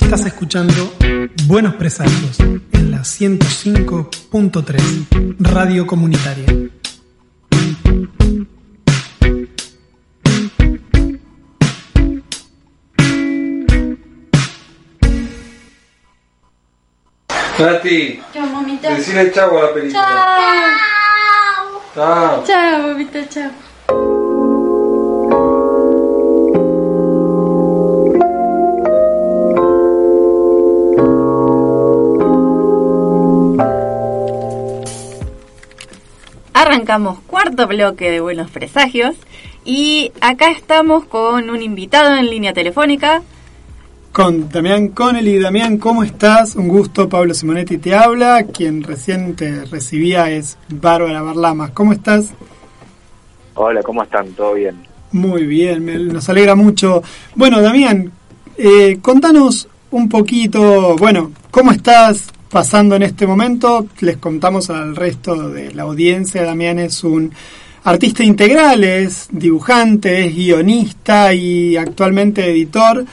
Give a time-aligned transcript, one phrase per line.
[0.00, 0.92] Estás escuchando
[1.46, 6.46] Buenos Presagios en la 105.3 Radio Comunitaria.
[17.58, 18.90] Nati, Chao, mamita.
[18.94, 20.02] decile chau a la película.
[21.94, 21.94] Chao.
[21.94, 22.44] Chao.
[22.44, 23.50] Chao, mamita, chao.
[36.80, 39.16] Arrancamos cuarto bloque de Buenos Presagios
[39.64, 43.22] y acá estamos con un invitado en línea telefónica.
[44.12, 45.38] Con Damián Connelly.
[45.38, 46.54] Damián, ¿cómo estás?
[46.54, 48.42] Un gusto, Pablo Simonetti te habla.
[48.52, 51.70] Quien recién te recibía es Bárbara Barlamas.
[51.70, 52.26] ¿Cómo estás?
[53.54, 54.28] Hola, ¿cómo están?
[54.32, 54.76] ¿Todo bien?
[55.12, 57.02] Muy bien, me- nos alegra mucho.
[57.34, 58.12] Bueno, Damián,
[58.58, 63.86] eh, contanos un poquito, bueno, ¿cómo estás pasando en este momento?
[64.00, 67.30] Les contamos al resto de la audiencia, Damián es un
[67.84, 73.04] artista integral, es dibujante, es guionista y actualmente editor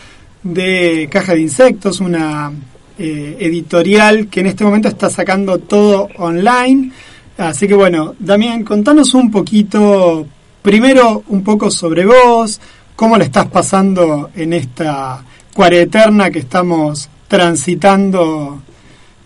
[0.44, 2.54] de Caja de Insectos, una
[2.98, 6.94] eh, editorial que en este momento está sacando todo online.
[7.38, 10.26] Así que bueno, Damián, contanos un poquito,
[10.62, 12.62] primero un poco sobre vos,
[12.96, 15.22] cómo le estás pasando en esta
[15.54, 18.62] cuareterna que estamos transitando,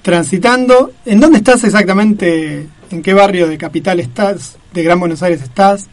[0.08, 0.91] transitando.
[1.05, 2.66] ¿En dónde estás exactamente?
[2.91, 4.58] ¿En qué barrio de Capital estás?
[4.72, 5.89] ¿De Gran Buenos Aires estás?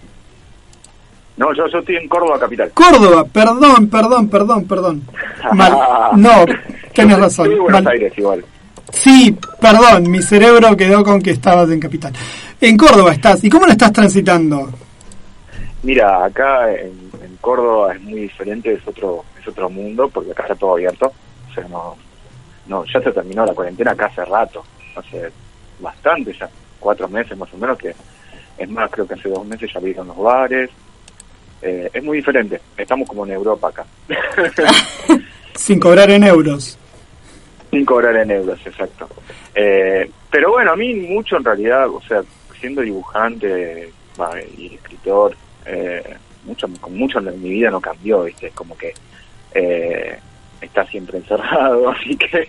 [1.36, 2.70] No, yo, yo estoy en Córdoba capital.
[2.74, 5.02] Córdoba, perdón, perdón, perdón, perdón.
[5.52, 5.76] Mal.
[6.16, 6.44] No,
[6.94, 7.46] tenés razón.
[7.46, 7.92] Estoy en Buenos Mal.
[7.92, 8.44] Aires igual.
[8.92, 12.12] Sí, perdón, mi cerebro quedó con que estabas en Capital.
[12.60, 13.42] En Córdoba estás.
[13.42, 14.70] ¿Y cómo la estás transitando?
[15.82, 20.44] Mira, acá en, en Córdoba es muy diferente, es otro es otro mundo, porque acá
[20.44, 21.12] está todo abierto.
[21.50, 21.96] O sea, no,
[22.66, 24.64] no ya se terminó la cuarentena acá hace rato,
[24.96, 25.30] hace
[25.80, 26.48] bastante, ya
[26.78, 27.94] cuatro meses más o menos, que
[28.56, 30.70] es más, creo que hace dos meses ya abrieron los bares.
[31.62, 33.86] Eh, es muy diferente, estamos como en Europa acá.
[35.54, 36.78] Sin cobrar en euros.
[37.70, 39.08] Sin cobrar en euros, exacto.
[39.54, 42.22] Eh, pero bueno, a mí mucho en realidad, o sea,
[42.60, 43.90] siendo dibujante
[44.56, 48.48] y escritor, eh, mucho, con mucho en mi vida no cambió, ¿viste?
[48.48, 48.92] Es como que
[49.54, 50.18] eh,
[50.60, 52.48] está siempre encerrado, así que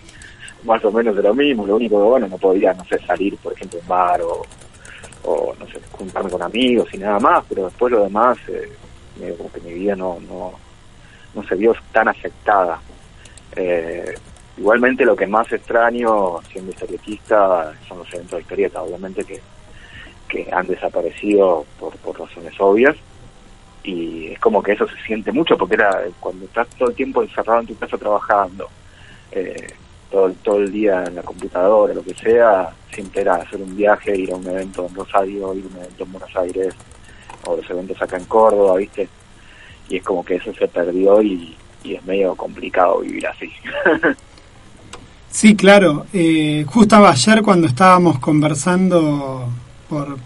[0.63, 1.65] más o menos de lo mismo.
[1.65, 5.65] Lo único que, bueno, no podía, no sé, salir, por ejemplo, en bar o, no
[5.67, 9.73] sé, juntarme con amigos y nada más, pero después lo demás, eh, como que mi
[9.73, 10.53] vida no, no,
[11.33, 12.79] no se vio tan afectada.
[13.55, 14.13] Eh,
[14.57, 19.41] igualmente lo que más extraño siendo historietista son los eventos de historieta, obviamente que,
[20.27, 22.95] que han desaparecido por, por razones obvias
[23.85, 27.21] y es como que eso se siente mucho porque era cuando estás todo el tiempo
[27.21, 28.67] encerrado en tu casa trabajando,
[29.31, 29.67] eh,
[30.09, 34.17] todo, todo el día en la computadora, lo que sea, siempre era hacer un viaje,
[34.17, 36.73] ir a un evento en Rosario, ir a un evento en Buenos Aires
[37.45, 39.07] o los eventos acá en Córdoba, ¿viste?
[39.89, 43.51] Y es como que eso se perdió y, es medio complicado vivir así.
[45.29, 46.05] Sí, claro.
[46.13, 49.49] Eh, justo ayer cuando estábamos conversando,
[49.89, 50.17] por,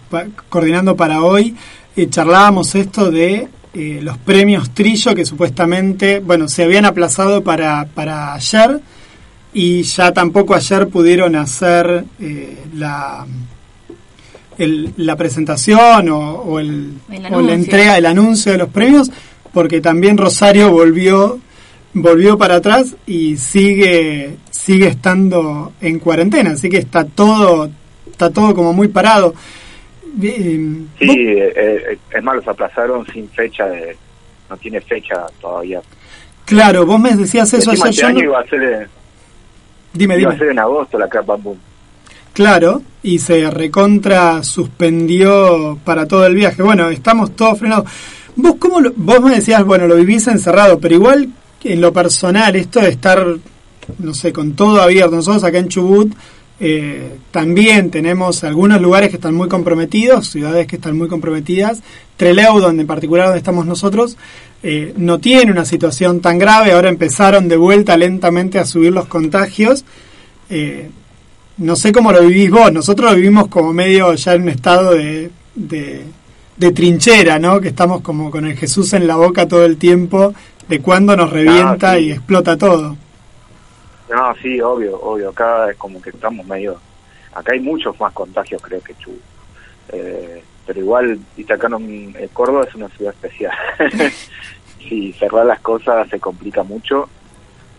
[0.50, 1.56] coordinando para hoy,
[2.02, 7.86] eh, charlábamos esto de eh, los premios Trillo que supuestamente, bueno, se habían aplazado para,
[7.86, 8.80] para ayer
[9.54, 13.26] y ya tampoco ayer pudieron hacer eh, la,
[14.58, 19.10] el- la presentación o, o el, El o la entrega, el anuncio de los premios,
[19.54, 21.40] porque también Rosario volvió
[21.92, 27.70] volvió para atrás y sigue sigue estando en cuarentena, así que está todo
[28.12, 29.34] está todo como muy parado.
[30.22, 33.96] Eh, Sí, eh, eh, es más, los aplazaron sin fecha, de,
[34.50, 35.82] no tiene fecha todavía.
[36.46, 37.90] claro, vos me decías eso ayer.
[37.90, 38.88] este año no- iba a ser, eh,
[39.94, 40.36] dime, iba dime.
[40.36, 41.58] a ser en agosto la Crap Bam Boom.
[42.34, 46.62] Claro, y se recontra suspendió para todo el viaje.
[46.64, 47.90] Bueno, estamos todos frenados.
[48.36, 51.30] Vos cómo lo- vos me decías, bueno, lo vivís encerrado, pero igual
[51.64, 53.26] en lo personal esto de estar
[53.98, 55.16] no sé, con todo abierto.
[55.16, 56.14] Nosotros acá en Chubut
[56.60, 61.80] eh, también tenemos algunos lugares que están muy comprometidos, ciudades que están muy comprometidas.
[62.18, 64.18] Trelew, donde en particular donde estamos nosotros,
[64.62, 66.74] eh, no tiene una situación tan grave.
[66.74, 69.86] Ahora empezaron de vuelta lentamente a subir los contagios.
[70.50, 70.90] Eh,
[71.58, 72.72] no sé cómo lo vivís vos.
[72.74, 76.02] Nosotros lo vivimos como medio ya en un estado de, de,
[76.58, 77.62] de trinchera, ¿no?
[77.62, 80.34] Que estamos como con el Jesús en la boca todo el tiempo
[80.68, 82.06] de cuando nos revienta Ah, sí.
[82.06, 82.98] y explota todo.
[84.10, 85.30] No, sí, obvio, obvio.
[85.30, 86.80] Acá es como que estamos medio.
[87.34, 89.22] Acá hay muchos más contagios, creo que Chubut.
[89.92, 93.54] Eh, pero igual, viste, acá no, eh, Córdoba es una ciudad especial.
[94.80, 97.10] si cerrar las cosas se complica mucho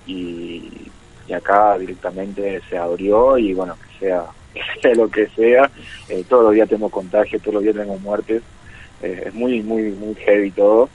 [0.06, 0.90] y
[1.30, 4.24] y acá directamente se abrió y bueno, que sea,
[4.54, 5.70] que sea lo que sea,
[6.08, 8.42] eh, todos los días tenemos contagios, todos los días tenemos muertes,
[9.00, 10.88] eh, es muy, muy, muy heavy todo.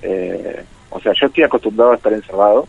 [0.00, 2.66] Eh, o sea, yo estoy acostumbrado a estar encerrado,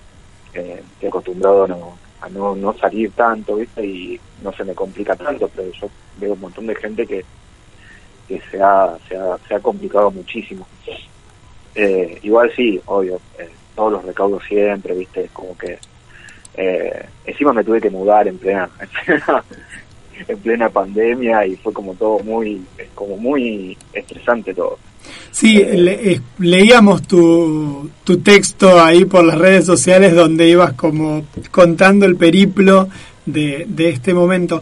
[0.54, 1.98] eh, estoy acostumbrado a no,
[2.30, 3.86] no, no salir tanto, ¿viste?
[3.86, 7.24] Y no se me complica tanto, pero yo veo un montón de gente que,
[8.28, 10.68] que se, ha, se, ha, se ha complicado muchísimo.
[11.74, 15.30] Eh, igual sí, obvio, eh, todos los recaudos siempre, ¿viste?
[15.34, 15.78] Como que...
[16.58, 18.70] Eh, encima me tuve que mudar en plena
[20.28, 22.64] en plena pandemia y fue como todo muy
[22.94, 24.80] como muy estresante todo
[25.36, 32.06] Sí, eh, leíamos tu, tu texto ahí por las redes sociales donde ibas como contando
[32.06, 32.88] el periplo
[33.26, 34.62] de, de este momento.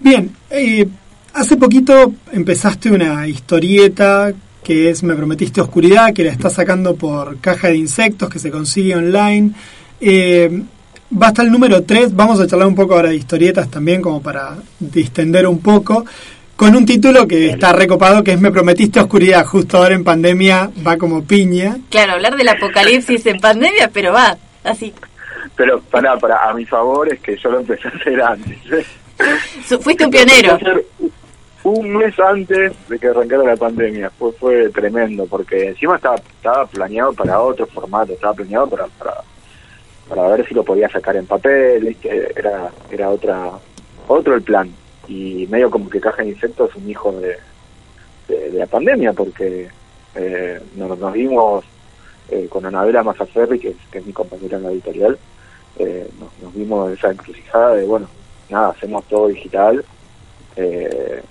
[0.00, 0.84] Bien, eh,
[1.32, 4.32] hace poquito empezaste una historieta
[4.64, 8.50] que es Me Prometiste Oscuridad, que la estás sacando por Caja de Insectos, que se
[8.50, 9.52] consigue online.
[10.00, 10.60] Eh,
[11.22, 14.20] va hasta el número 3, vamos a charlar un poco ahora de historietas también, como
[14.20, 16.04] para distender un poco,
[16.56, 20.70] con un título que está recopado, que es Me Prometiste Oscuridad, justo ahora en pandemia
[20.86, 21.78] va como piña.
[21.90, 24.92] Claro, hablar del apocalipsis en pandemia, pero va, así.
[25.56, 28.86] Pero para, para, a mi favor es que yo lo empecé a hacer antes.
[29.80, 30.58] Fuiste un pionero.
[31.64, 36.66] Un mes antes de que arrancara la pandemia, fue fue tremendo, porque encima estaba, estaba
[36.66, 39.14] planeado para otro formato, estaba planeado para, para,
[40.08, 42.32] para ver si lo podía sacar en papel, ¿viste?
[42.36, 43.50] era era otra
[44.08, 44.70] otro el plan.
[45.08, 47.36] Y medio como que Caja de Insectos es un hijo de,
[48.28, 49.68] de, la pandemia, porque
[50.14, 51.64] eh, nos, nos vimos
[52.30, 55.18] eh, con Anabela Mazzaferri, que que es mi compañera en la editorial,
[55.78, 58.08] eh, nos, nos vimos esa encrucijada de, bueno,
[58.48, 59.84] nada, hacemos todo digital,
[60.56, 61.22] eh,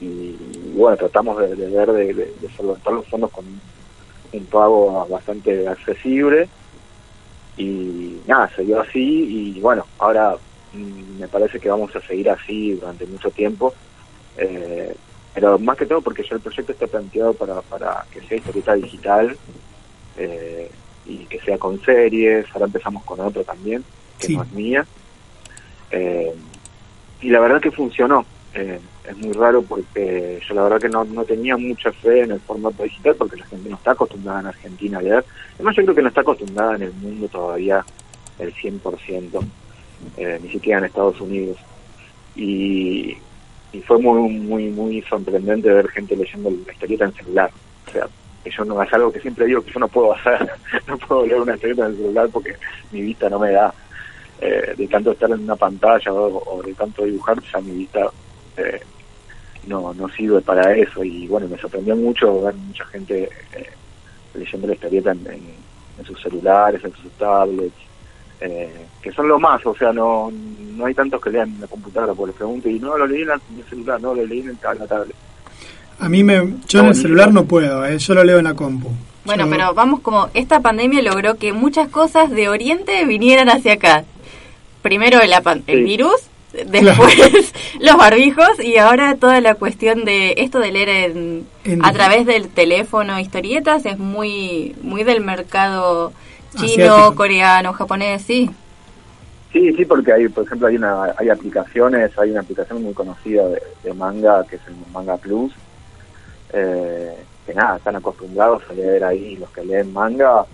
[0.00, 0.36] y,
[0.74, 6.48] bueno, tratamos de, ver de, de- solventar los fondos con un pago bastante accesible,
[7.56, 10.36] y nada, se dio así, y bueno, ahora
[10.72, 13.74] me parece que vamos a seguir así durante mucho tiempo,
[14.36, 14.94] eh,
[15.34, 18.74] pero más que todo porque ya el proyecto está planteado para, para que sea historieta
[18.74, 19.36] digital
[20.16, 20.70] eh,
[21.06, 23.84] y que sea con series, ahora empezamos con otro también,
[24.18, 24.36] que Sí.
[24.36, 24.86] no es mía.
[25.90, 26.34] Eh,
[27.20, 28.24] y la verdad que funcionó.
[28.54, 32.32] Eh, es muy raro porque yo la verdad que no, no tenía mucha fe en
[32.32, 35.24] el formato digital porque la gente no está acostumbrada en Argentina a leer.
[35.54, 37.84] Además yo creo que no está acostumbrada en el mundo todavía
[38.38, 39.44] el 100%,
[40.16, 41.58] eh, ni siquiera en Estados Unidos.
[42.34, 43.16] Y,
[43.72, 47.50] y fue muy, muy, muy sorprendente ver gente leyendo la historieta en celular.
[47.86, 48.08] O sea,
[48.44, 50.48] que no es algo que siempre digo que yo no puedo hacer,
[50.86, 52.56] no puedo leer una historieta en el celular porque
[52.92, 53.72] mi vista no me da.
[54.38, 58.10] Eh, de tanto estar en una pantalla o, de tanto dibujar, ya mi vista
[58.58, 58.80] eh,
[59.66, 61.02] no, no sirve para eso.
[61.02, 63.70] Y bueno, me sorprendió mucho ver mucha gente eh,
[64.34, 67.86] leyendo la historieta en sus celulares, en sus tablets,
[68.40, 70.30] eh, que son lo más, o sea, no,
[70.76, 73.22] no hay tantos que lean en la computadora, porque les pregunto, y no, lo leí
[73.22, 75.14] en, el celular, no, lo leí en, el la tablet.
[75.98, 78.54] A mí me, yo en el celular no puedo, eh, yo lo leo en la
[78.54, 78.90] compu.
[79.24, 83.72] Bueno, Yo- pero vamos como esta pandemia logró que muchas cosas de Oriente vinieran hacia
[83.74, 84.04] acá.
[84.82, 85.84] Primero la pan- el Sí.
[85.84, 86.14] virus,
[86.52, 91.92] después los barbijos y ahora toda la cuestión de esto de leer en- En- a
[91.92, 96.12] través del teléfono historietas es muy muy del mercado
[96.56, 97.14] chino, Asiático.
[97.14, 98.50] coreano, japonés, sí.
[99.52, 103.48] Sí, sí, porque hay, por ejemplo, hay una, hay aplicaciones, hay una aplicación muy conocida
[103.48, 105.52] de, de manga, que es el Manga Plus,
[106.52, 107.14] eh,
[107.46, 110.44] que nada, están acostumbrados a leer ahí, los que leen manga,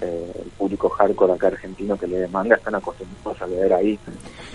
[0.00, 3.98] eh, el público hardcore acá argentino que lee manga, están acostumbrados a leer ahí,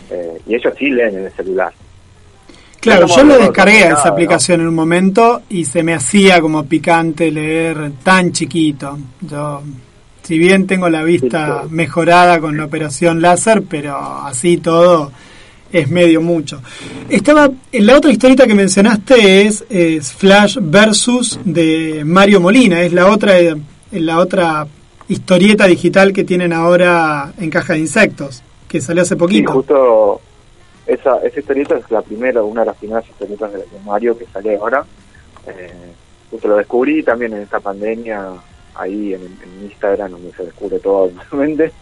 [0.10, 1.72] eh, y ellos sí leen en el celular.
[2.80, 4.12] Claro, yo lo descargué a esa ¿no?
[4.12, 8.98] aplicación en un momento y se me hacía como picante leer tan chiquito.
[9.22, 9.62] Yo,
[10.30, 11.76] si bien tengo la vista Sí, sí.
[11.76, 15.12] mejorada con la operación láser, pero así todo
[15.74, 16.62] es medio mucho.
[17.10, 22.94] Estaba, en la otra historieta que mencionaste es, es Flash versus de Mario Molina, es
[22.94, 23.56] la otra, eh,
[23.94, 24.68] la otra
[25.08, 29.52] historieta digital que tienen ahora en Caja de Insectos, que salió hace Sí, poquito.
[29.52, 30.22] justo
[30.86, 34.26] esa, esa historieta es la primera, una de las primeras historietas de, de Mario que
[34.32, 34.86] sale ahora.
[35.48, 35.72] Eh,
[36.30, 38.28] justo lo descubrí también en esta pandemia,
[38.80, 41.72] ahí en, Instagram, donde se descubre todo realmente.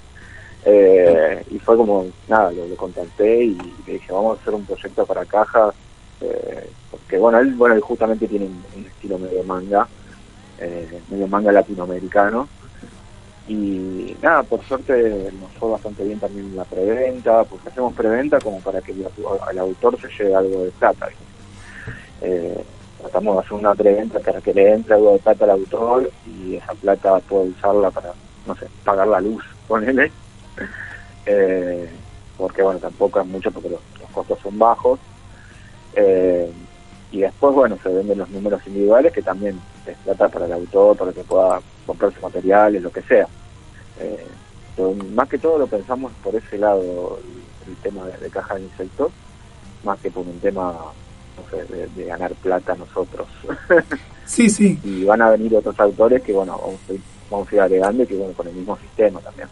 [0.69, 4.65] Eh, y fue como, nada, lo, lo contacté y le dije, vamos a hacer un
[4.65, 5.73] proyecto para cajas.
[6.19, 9.87] Eh, porque, bueno, él, bueno, él justamente tiene un, estilo medio manga,
[10.59, 12.49] eh, medio manga latinoamericano.
[13.47, 18.59] Y nada, por suerte nos fue bastante bien también la preventa, porque hacemos preventa como
[18.59, 19.07] para que el,
[19.47, 21.07] al autor se lleve algo de plata.
[23.07, 26.55] Tratamos de hacer una preventa para que le entre algo de plata al autor y
[26.55, 28.13] esa plata pueda usarla para,
[28.45, 30.11] no sé, pagar la luz, ponele.
[31.25, 31.89] Eh,
[32.37, 33.79] porque bueno, tampoco es mucho porque los,
[34.11, 34.99] costos son bajos.
[35.95, 36.51] Eh,
[37.11, 40.97] y después, bueno, se venden los números individuales que también es plata para el autor,
[40.97, 43.27] para que pueda comprarse materiales, lo que sea.
[43.99, 44.27] Eh,
[44.75, 48.55] pero más que todo lo pensamos por ese lado, el, el tema de, de caja
[48.55, 49.11] de insectos,
[49.83, 50.75] más que por un tema,
[51.37, 53.27] no sé, de, de ganar plata nosotros.
[54.27, 54.77] Sí, sí.
[54.83, 56.99] y van a venir otros autores que, bueno, vamos a ir,
[57.31, 59.47] vamos a ir agregando y que, bueno, con el mismo sistema también.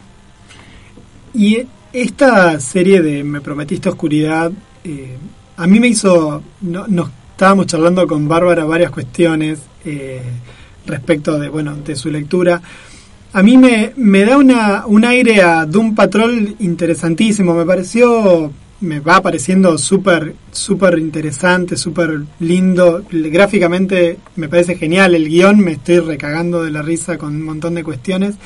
[1.32, 4.52] Y esta serie de Me Prometiste Oscuridad,
[4.84, 5.16] eh,
[5.56, 10.20] a mí me hizo, no, nos estábamos charlando con Bárbara varias cuestiones eh,
[10.84, 12.60] respecto de, bueno, de su lectura.
[13.32, 19.00] A mí me, me da una, un aire a Doom Patrol interesantísimo, me pareció, me
[19.00, 26.00] va pareciendo súper, súper interesante, súper lindo, gráficamente me parece genial, el guion me estoy
[26.00, 28.36] recagando de la risa con un montón de cuestiones.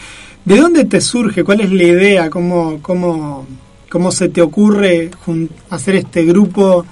[0.45, 1.45] ¿De dónde te surge?
[1.45, 2.31] ¿Cuál es la idea?
[2.31, 3.47] ¿Cómo, cómo,
[3.91, 5.11] cómo se te ocurre
[5.69, 6.87] hacer este grupo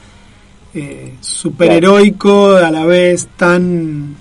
[0.75, 4.16] eh, superheroico a la vez tan,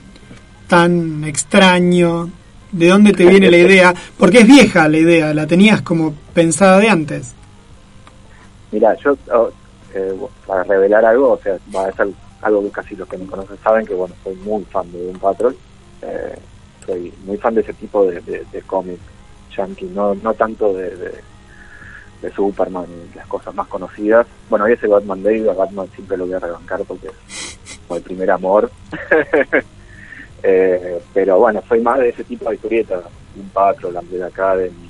[0.67, 2.29] tan extraño?
[2.71, 3.93] ¿De dónde te viene la idea?
[4.17, 7.33] Porque es vieja la idea, la tenías como pensada de antes.
[8.71, 9.49] Mira, yo, oh,
[9.93, 10.13] eh,
[10.45, 12.09] para revelar algo, o sea, va a ser
[12.41, 15.19] algo que casi los que me conocen saben que, bueno, soy muy fan de Doom
[15.19, 15.55] Patrol.
[16.01, 16.35] Eh,
[16.85, 18.99] soy muy fan de ese tipo de, de, de cómic
[19.55, 21.13] yankee, no, no tanto de, de,
[22.35, 24.27] Superman y las cosas más conocidas.
[24.49, 27.97] Bueno, hoy ese Batman Day, a Batman siempre lo voy a rebancar porque es como
[27.97, 28.71] el primer amor.
[30.43, 33.03] Eh, pero bueno, soy más de ese tipo de historietas,
[33.35, 34.89] Doom Patrol, Umbrella Academy,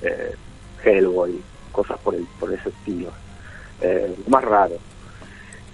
[0.00, 0.34] eh,
[0.82, 3.12] Hellboy, cosas por el por ese estilo,
[3.80, 4.78] eh, más raro.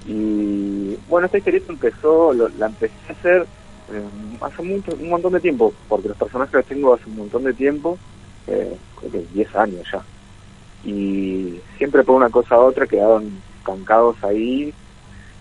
[0.05, 3.49] Y bueno, esta historieta empezó, lo- la empecé a hacer
[3.93, 4.03] eh,
[4.41, 7.55] hace mucho, un montón de tiempo, porque los personajes los tengo hace un montón de
[7.55, 7.99] tiempo,
[8.49, 10.05] eh, creo que 10 años ya.
[10.85, 14.73] Y siempre por una cosa u otra quedaron cancados ahí.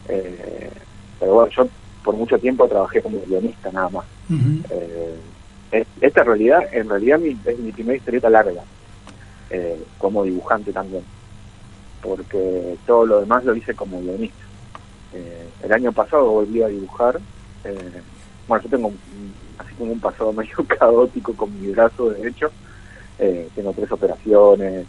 [0.07, 0.71] eh,
[1.19, 1.67] pero bueno, yo
[2.03, 4.05] por mucho tiempo trabajé como guionista nada más.
[5.71, 8.61] Es- esta en realidad, en realidad mi, es mi primera historieta larga,
[9.49, 11.03] eh, como dibujante también,
[12.01, 14.43] porque todo lo demás lo hice como guionista.
[15.13, 17.19] Eh, el año pasado volví a dibujar,
[17.63, 18.01] eh,
[18.47, 18.91] bueno, yo tengo
[19.57, 22.51] así como un pasado medio caótico con mi brazo derecho,
[23.19, 24.85] eh, tengo tres operaciones,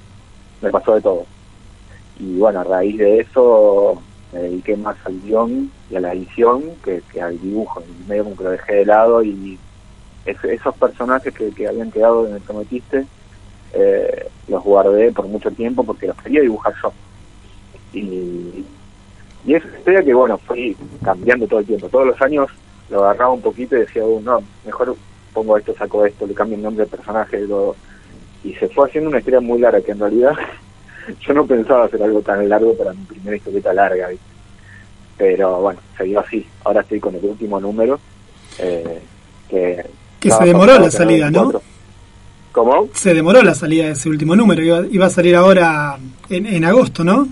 [0.60, 1.24] me pasó de todo.
[2.18, 6.62] Y bueno, a raíz de eso me dediqué más al guion y a la edición
[6.82, 9.58] que, al dibujo, y medio como que lo dejé de lado y
[10.24, 13.06] es- esos personajes que, que habían quedado en el Prometiste
[13.78, 16.92] eh, los guardé por mucho tiempo porque los quería dibujar yo.
[17.92, 18.64] Y,
[19.44, 21.88] y es una historia que, bueno, fui cambiando todo el tiempo.
[21.88, 22.48] Todos los años
[22.90, 24.96] lo agarraba un poquito y decía, "Uh, no, mejor
[25.32, 27.40] pongo esto, saco esto, le cambio el nombre del personaje.
[27.40, 27.76] Lo...
[28.42, 30.32] Y se fue haciendo una historia muy larga que en realidad
[31.20, 34.08] yo no pensaba hacer algo tan largo para mi primera historieta larga.
[34.08, 34.24] ¿viste?
[35.18, 36.46] Pero bueno, se dio así.
[36.64, 38.00] Ahora estoy con el último número.
[38.58, 39.00] Eh,
[39.50, 39.84] que
[40.20, 41.44] Que se demoró la salida, ¿no?
[41.44, 41.62] cuatro.
[42.56, 42.88] ¿Cómo?
[42.94, 45.98] Se demoró la salida de ese último número, iba, iba a salir ahora
[46.30, 47.28] en, en agosto, ¿no?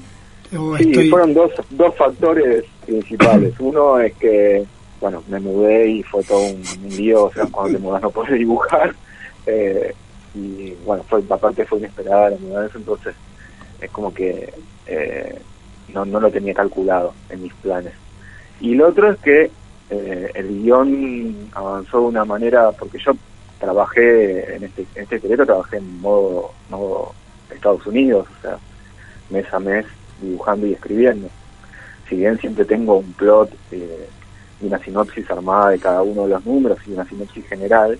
[0.55, 3.55] O Sí, estoy- fueron dos, dos factores principales.
[3.59, 4.63] Uno es que,
[5.01, 8.11] bueno, me mudé y fue todo un, un lío, o sea, cuando te mudas no
[8.11, 8.95] puedes dibujar.
[9.47, 9.95] Eh,
[10.35, 13.15] y bueno, fue aparte fue inesperada la mudanza, entonces
[13.81, 14.53] es como que
[14.87, 15.39] eh,
[15.95, 17.95] no, no lo tenía calculado en mis planes.
[18.61, 19.51] Y lo otro es que
[19.89, 23.13] eh, el guion avanzó de una manera, porque yo
[23.65, 27.13] trabajé en este, en este secreto, trabajé en modo, modo
[27.51, 28.27] Estados Unidos,
[29.31, 29.87] mes a mes
[30.21, 31.29] dibujando y escribiendo.
[32.09, 34.07] Si bien siempre tengo un plot eh,
[34.61, 37.99] y una sinopsis armada de cada uno de los números y una sinopsis general,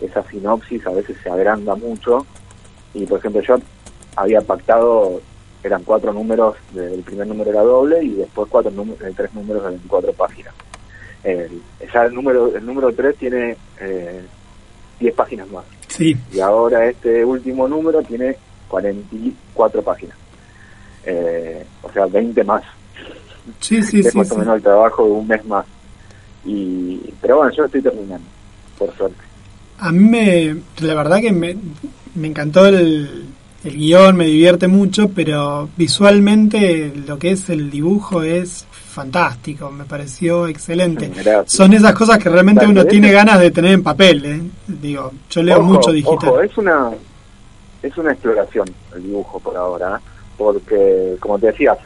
[0.00, 2.26] esa sinopsis a veces se agranda mucho
[2.94, 3.56] y por ejemplo yo
[4.16, 5.20] había pactado,
[5.62, 9.68] eran cuatro números, del primer número era doble y después cuatro eh, tres números de
[9.70, 10.54] 24 páginas.
[11.22, 11.60] El-
[11.92, 14.22] ya el número el número 3 tiene eh,
[15.04, 20.16] 10 páginas más Sí, y ahora este último número tiene 44 páginas.
[21.04, 22.64] Eh, o sea, 20 más.
[23.60, 24.18] sí, sí, es sí.
[24.18, 25.64] más o menos el trabajo de un mes más.
[26.44, 28.26] Y, pero bueno, yo estoy terminando,
[28.76, 29.22] por suerte.
[29.78, 31.56] A mí me, la verdad que me,
[32.16, 33.23] me encantó el,
[33.64, 39.84] el guion, me divierte mucho, pero visualmente lo que es el dibujo es fantástico, me
[39.84, 41.08] pareció excelente.
[41.14, 41.52] Gracias.
[41.52, 44.42] Son esas cosas que realmente uno tiene ganas de tener en papel, ¿eh?
[44.66, 46.28] Digo, yo leo Ojo, mucho digital.
[46.28, 46.90] ojo, es una
[47.82, 50.08] es una exploración el dibujo por ahora, ¿eh?
[50.36, 51.76] porque como te decía,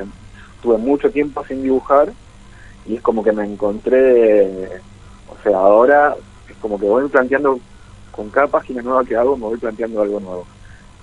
[0.62, 2.12] tuve mucho tiempo sin dibujar
[2.86, 4.80] y es como que me encontré,
[5.28, 6.14] o sea, ahora
[6.48, 7.58] es como que voy planteando
[8.10, 10.46] con cada página nueva que hago, me voy planteando algo nuevo.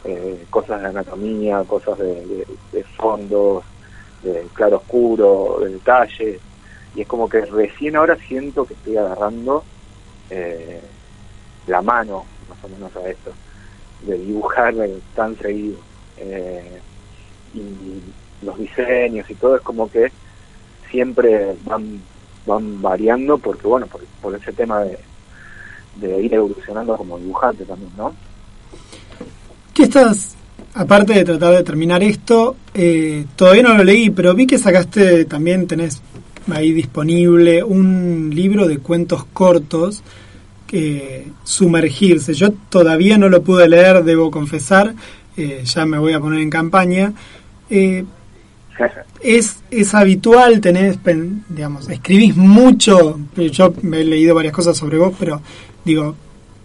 [0.08, 2.46] Eh, cosas de anatomía, cosas de,
[2.96, 3.64] fondos,
[4.22, 6.40] de claro oscuro, de detalle,
[6.94, 9.64] y es como que recién ahora siento que estoy agarrando
[10.30, 10.80] eh,
[11.66, 13.32] la mano, más o menos a esto,
[14.04, 14.76] de dibujar
[15.16, 15.78] tan seguido.
[16.18, 16.80] Eh,
[17.56, 20.12] y los diseños y todo es como que
[20.92, 22.02] siempre van
[22.46, 24.84] van variando porque bueno por, por ese tema
[25.96, 28.14] de ir evolucionando como dibujante también no
[29.76, 30.38] ¿Qué estás,
[30.74, 35.26] aparte de tratar de terminar esto, eh, todavía no lo leí, pero vi que sacaste
[35.26, 36.02] también, tenés
[36.50, 40.02] ahí disponible un libro de cuentos cortos,
[40.66, 42.34] que Sumergirse.
[42.34, 44.96] Yo todavía no lo pude leer, debo confesar,
[45.36, 47.12] eh, ya me voy a poner en campaña.
[47.70, 48.06] Eh,
[49.20, 50.98] es, es habitual, tenés,
[51.50, 53.20] digamos, escribís mucho,
[53.52, 55.42] yo me he leído varias cosas sobre vos, pero
[55.84, 56.16] digo,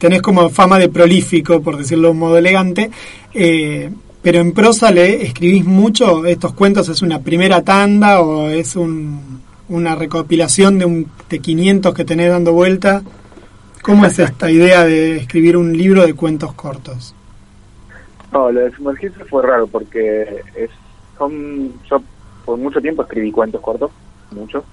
[0.00, 2.90] tenés como fama de prolífico, por decirlo de un modo elegante,
[3.34, 3.90] eh,
[4.22, 9.94] pero en prosa le escribís mucho, estos cuentos es una primera tanda o es una
[9.94, 13.02] recopilación de, un, de 500 que tenés dando vuelta.
[13.82, 17.14] ¿Cómo es esta idea de escribir un libro de cuentos cortos?
[18.32, 20.70] No, lo de sumergirse fue raro porque es,
[21.16, 22.02] son, yo
[22.44, 23.90] por mucho tiempo escribí cuentos cortos,
[24.30, 24.64] muchos,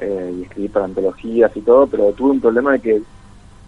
[0.00, 3.02] eh, y escribí para antologías y todo, pero tuve un problema de que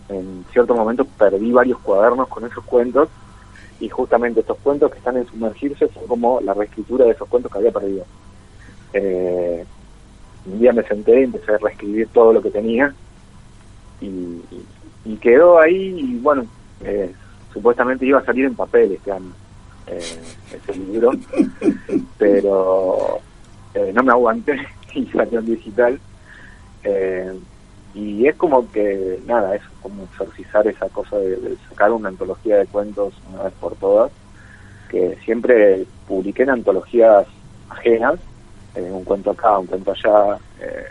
[0.09, 3.09] en cierto momento perdí varios cuadernos con esos cuentos
[3.81, 7.53] y justamente estos cuentos que están en sumergirse son como la reescritura de esos cuentos
[7.53, 8.05] que había perdido.
[8.93, 9.65] Eh,
[10.47, 12.95] un día me senté y empecé a reescribir todo lo que tenía
[14.01, 14.43] y,
[15.21, 16.47] quedó ahí y bueno,
[16.85, 17.13] eh,
[17.53, 19.33] supuestamente iba a salir en papel este año
[19.89, 20.21] eh,
[20.53, 21.13] ese libro,
[22.19, 23.19] pero
[23.93, 24.57] no me aguanté
[24.95, 26.01] y salió en digital.
[27.97, 32.59] Eh, y es como que, nada, es como exorcizar esa cosa de, sacar una antología
[32.59, 34.13] de cuentos una vez por todas,
[34.89, 37.27] que siempre publiqué en antologías
[37.71, 38.21] ajenas,
[38.75, 40.87] eh, un cuento acá, un cuento allá, eh,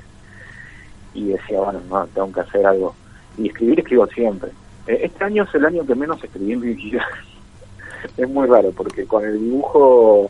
[1.14, 2.96] y decía, bueno, no, tengo que hacer algo.
[3.38, 4.52] Y escribir escribo siempre.
[4.88, 7.06] Eh, este año es el año que menos escribí en mi vida.
[8.18, 10.30] es muy raro, porque con el dibujo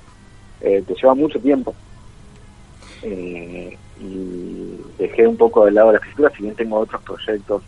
[0.60, 1.76] te lleva mucho tiempo.
[4.00, 7.62] Y dejé un poco de lado la escritura, si bien tengo otros proyectos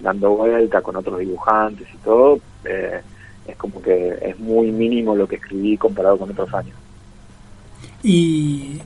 [0.00, 3.00] dando vuelta con otros dibujantes y todo, eh,
[3.46, 6.76] es como que es muy mínimo lo que escribí comparado con otros años.
[8.02, 8.80] Y,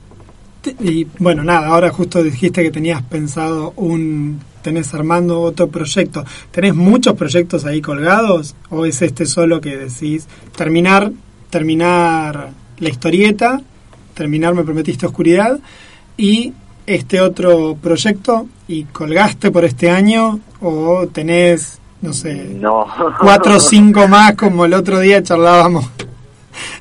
[0.79, 6.23] y bueno, nada, ahora justo dijiste que tenías pensado un, tenés armando otro proyecto.
[6.51, 11.11] ¿Tenés muchos proyectos ahí colgados o es este solo que decís terminar,
[11.49, 13.61] terminar la historieta,
[14.13, 15.59] terminar Me Prometiste Oscuridad
[16.17, 16.53] y
[16.89, 22.87] este otro proyecto y colgaste por este año o tenés, no sé, no.
[23.19, 25.87] cuatro o cinco más como el otro día charlábamos.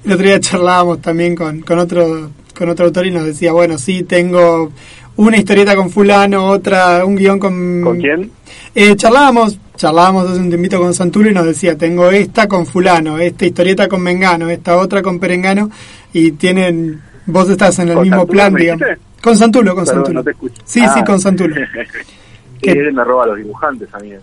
[0.05, 3.77] El otro día charlábamos también con, con otro con otro autor y nos decía, bueno,
[3.77, 4.73] sí, tengo
[5.16, 7.83] una historieta con fulano, otra, un guion con...
[7.83, 8.33] ¿Con quién?
[8.75, 13.18] Eh, charlábamos, charlábamos hace un tiempito con Santulo y nos decía, tengo esta con fulano,
[13.18, 15.71] esta historieta con Mengano, esta otra con Perengano
[16.12, 18.83] y tienen, vos estás en el mismo plan, digamos.
[19.23, 20.23] Con Santulo, con Santulo.
[20.65, 21.05] sí, sí, ah.
[21.05, 21.55] con Santulo.
[22.63, 24.13] que él me roba a los dibujantes a mí.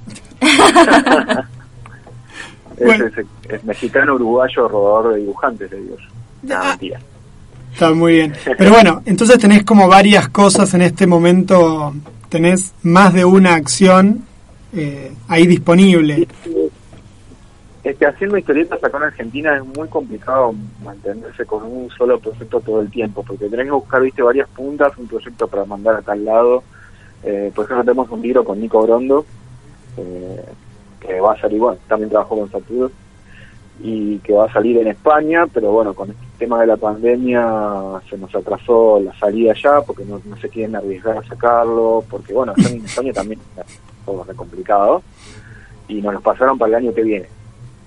[2.78, 6.56] es, mexicano, uruguayo, robador de dibujantes, le digo yo.
[6.56, 6.70] Ah.
[6.70, 7.00] mentira.
[7.74, 8.34] Está muy bien.
[8.58, 11.94] Pero bueno, entonces tenés como varias cosas en este momento,
[12.30, 14.24] tenés más de una acción
[14.74, 16.28] eh, ahí disponible.
[17.86, 22.82] Es haciendo historietas acá en Argentina es muy complicado mantenerse con un solo proyecto todo
[22.82, 26.26] el tiempo, porque tenés que buscar, viste, varias puntas, un proyecto para mandar a tal
[26.26, 26.64] lado.
[27.22, 29.24] Eh, por ejemplo, tenemos un libro con Nico Brondo,
[29.98, 30.46] eh,
[31.00, 32.90] que va a salir, bueno, también trabajó con Saturno,
[33.80, 38.02] y que va a salir en España, pero bueno, con este tema de la pandemia
[38.10, 42.54] se nos atrasó la salida ya, porque no, se quieren arriesgar a sacarlo, porque bueno,
[42.58, 45.04] en España también es todo complicado,
[45.88, 47.35] y nos lo pasaron para el año que viene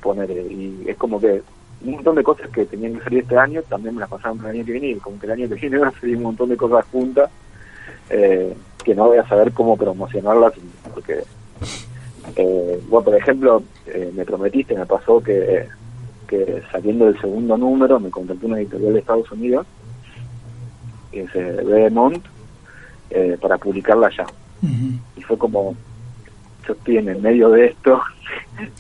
[0.01, 1.43] poner y es como que
[1.85, 4.51] un montón de cosas que tenían que salir este año también me las pasaron para
[4.51, 6.23] el año que viene y como que el año que viene van a salir un
[6.23, 7.31] montón de cosas juntas
[8.11, 10.55] eh, que no voy a saber cómo promocionarlas
[10.93, 11.23] porque
[12.37, 15.67] eh, bueno por ejemplo eh, me prometiste me pasó que
[16.27, 19.67] que saliendo del segundo número me contactó una editorial de Estados Unidos
[21.11, 22.25] que es Beaumont
[23.41, 24.27] para publicarla allá
[25.17, 25.75] y fue como
[26.69, 28.01] yo estoy en el medio de esto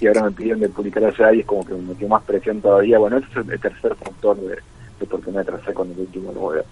[0.00, 2.60] y ahora me pidieron de publicar allá y es como que me metió más presión
[2.60, 2.98] todavía.
[2.98, 4.56] Bueno, ese es el tercer factor de,
[5.00, 6.62] de por qué me atrasé con el último número.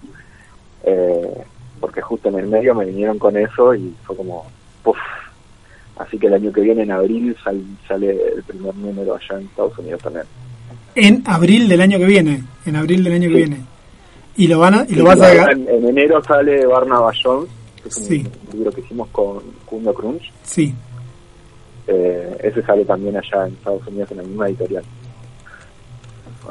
[0.85, 1.35] Eh,
[1.81, 4.47] porque justo en el medio me vinieron con eso y fue como,
[4.83, 4.97] puff.
[5.99, 9.79] Así que el año que viene, en abril, sale el primer número allá en Estados
[9.79, 10.25] Unidos también.
[10.95, 12.43] En abril del año que viene.
[12.67, 13.43] En abril del año que Sí.
[13.45, 13.61] viene.
[14.37, 17.49] Y lo van a, y Sí, lo vas a en, en enero sale Barnaba Jones,
[17.83, 18.27] que es un Sí.
[18.53, 20.31] libro que hicimos con Kundo Crunch.
[20.43, 20.75] Sí.
[21.89, 24.85] Eh, ese sale también allá en Estados Unidos en la misma editorial.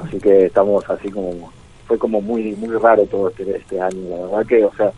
[0.03, 1.51] Así que estamos así como
[1.87, 4.09] fue como muy muy raro todo este, este año.
[4.09, 4.91] La verdad que, o sea,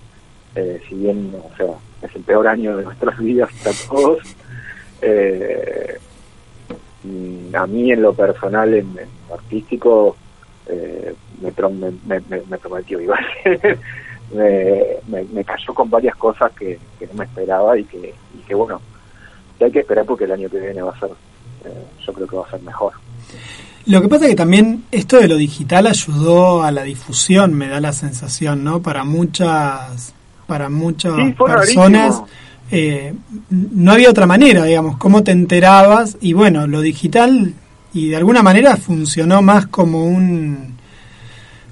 [0.56, 1.68] eh, si bien, o sea,
[2.02, 4.20] es el peor año de nuestras vidas para todos,
[5.02, 5.98] eh,
[7.04, 8.96] mm, a mí en lo personal, en,
[9.30, 10.16] lo artístico,
[10.68, 13.18] eh, me, me, me, me- me prometió, iba
[14.34, 18.56] me, me cayó con varias cosas que, que no me esperaba y que, y que
[18.56, 18.82] bueno,
[19.58, 21.10] que hay que esperar porque el año que viene va a ser,
[21.66, 22.94] eh, yo creo que va a ser mejor.
[23.86, 27.70] Lo que pasa es que también esto de lo digital ayudó a la difusión, me
[27.70, 28.82] da la sensación, ¿no?
[28.82, 30.14] Para muchas,
[30.46, 32.22] para muchas Sí, personas
[32.70, 33.14] eh,
[33.50, 37.54] no había otra manera, digamos, cómo te enterabas y bueno, lo digital
[37.94, 40.76] y de alguna manera funcionó más como un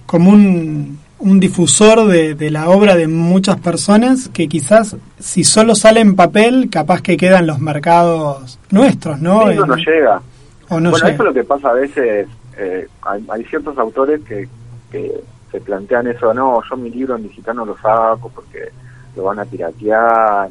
[0.06, 5.76] como un, un difusor de, de la obra de muchas personas que quizás si solo
[5.76, 9.50] sale en papel capaz que quedan los mercados nuestros, ¿no?
[9.50, 10.22] Sí, no nos llega.
[10.70, 11.16] o no bueno, llega.
[11.16, 14.48] eso es lo que pasa a veces, eh, hay, hay ciertos autores que,
[14.92, 15.12] que
[15.52, 18.70] se plantean eso, no, yo mi libro en digital no lo saco porque
[19.16, 20.50] lo van a piratear,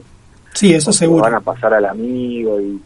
[0.55, 1.19] Sí, eso seguro.
[1.19, 2.81] Lo van a pasar al amigo y,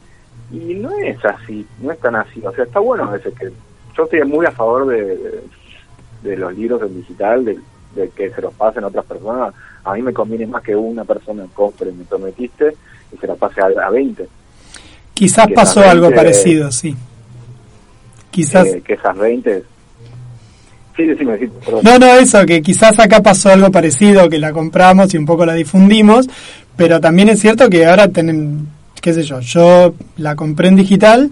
[0.50, 2.42] y no es así, no es tan así.
[2.44, 3.52] O sea, está bueno a veces que
[3.96, 5.42] yo estoy muy a favor de, de,
[6.22, 7.58] de los libros en digital, de,
[7.94, 9.54] de que se los pasen a otras personas.
[9.84, 12.74] A mí me conviene más que una persona compre, me prometiste,
[13.12, 14.26] y se la pase a, a 20.
[15.14, 16.94] Quizás que pasó algo parecido, sí.
[18.30, 18.64] Quizás...
[18.64, 19.64] Que, que esas 20...
[20.96, 21.80] Sí, decime, perdón.
[21.84, 25.46] No, no, eso, que quizás acá pasó algo parecido, que la compramos y un poco
[25.46, 26.28] la difundimos,
[26.76, 28.66] pero también es cierto que ahora tienen,
[29.00, 31.30] qué sé yo, yo la compré en digital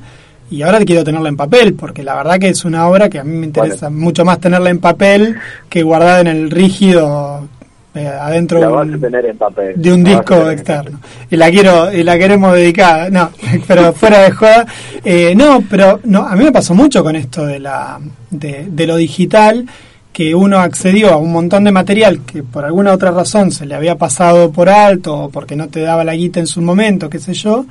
[0.50, 3.24] y ahora quiero tenerla en papel, porque la verdad que es una obra que a
[3.24, 5.36] mí me interesa mucho más tenerla en papel
[5.68, 7.48] que guardada en el rígido
[7.94, 9.72] eh, adentro la de vas un- a tener en papel.
[9.76, 11.00] de un La disco externo.
[11.30, 13.30] Y la quiero, y la queremos dedicar, no,
[13.66, 14.66] pero fuera de joda.
[15.02, 17.98] Eh, no, pero no, a mí me pasó mucho con esto de la,
[18.30, 19.64] de, de lo digital,
[20.12, 23.74] que uno accedió a un montón de material que por alguna otra razón se le
[23.74, 27.18] había pasado por alto, o porque no te daba la guita en su momento, qué
[27.18, 27.64] sé yo,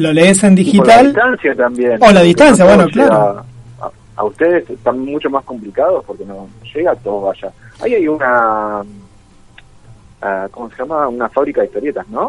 [0.00, 1.06] lo lees en Y por la digital.
[1.12, 1.98] distancia también.
[2.02, 3.44] O la distancia, no bueno, claro.
[3.80, 7.50] A, a ustedes están mucho más complicados porque no llega todo allá.
[7.82, 8.82] Ahí hay una,
[10.22, 11.08] ah, ¿cómo se llama?
[11.08, 12.28] Una fábrica de historietas, ¿no?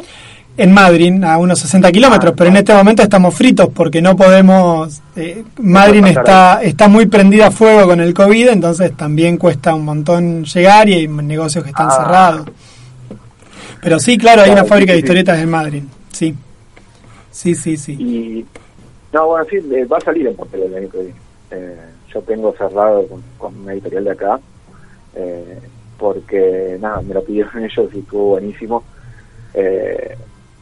[0.58, 4.18] en Madrid a unos 60 kilómetros, Ah, pero en este momento estamos fritos porque no
[4.18, 5.02] podemos.
[5.16, 9.86] Eh, Madrid está está muy prendida a fuego con el COVID, entonces también cuesta un
[9.86, 11.96] montón llegar y hay negocios que están Ah.
[12.04, 12.46] cerrados.
[13.82, 15.84] Pero sí, claro, hay una fábrica de historietas en Madrid.
[16.12, 16.36] Sí,
[17.32, 17.94] sí, sí, sí.
[17.94, 18.46] Y,
[19.14, 21.20] no, bueno, sí, eh, va a salir en papel el año que viene.
[21.52, 21.80] Eh,
[22.14, 24.40] yo tengo cerrado con, con una editorial de acá,
[25.16, 25.60] eh,
[25.98, 28.84] porque, nada, me lo pidieron ellos y estuvo buenísimo.
[29.54, 30.16] Eh,